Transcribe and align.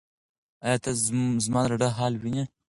ایا 0.65 0.77
ته 0.83 0.91
زما 1.45 1.61
د 1.65 1.67
زړه 1.75 1.89
حال 1.97 2.13
وینې؟ 2.17 2.43